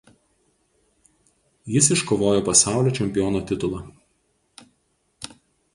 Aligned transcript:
Jis 1.73 1.89
iškovojo 1.97 2.41
pasaulio 2.49 2.95
čempiono 3.01 3.45
titulą. 3.53 3.87